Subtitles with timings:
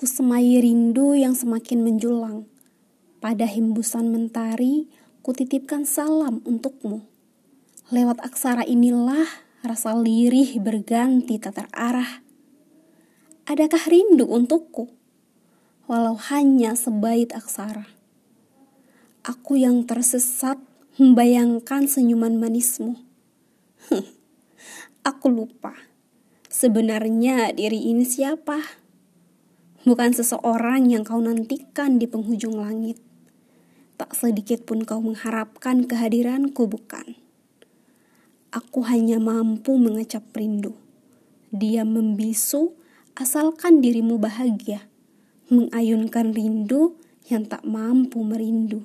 [0.00, 2.48] Kusemai rindu yang semakin menjulang.
[3.20, 4.88] Pada hembusan mentari,
[5.20, 7.04] kutitipkan salam untukmu.
[7.92, 9.28] Lewat aksara inilah
[9.60, 12.24] rasa lirih berganti tak terarah.
[13.44, 14.88] Adakah rindu untukku?
[15.84, 17.84] Walau hanya sebait aksara.
[19.20, 20.56] Aku yang tersesat
[20.96, 22.96] membayangkan senyuman manismu.
[25.12, 25.76] Aku lupa.
[26.48, 28.80] Sebenarnya diri ini siapa?
[29.88, 33.00] Bukan seseorang yang kau nantikan di penghujung langit.
[33.96, 37.16] Tak sedikit pun kau mengharapkan kehadiranku, bukan.
[38.50, 40.74] Aku hanya mampu mengecap rindu.
[41.54, 42.74] Dia membisu
[43.14, 44.88] asalkan dirimu bahagia.
[45.52, 48.82] Mengayunkan rindu yang tak mampu merindu.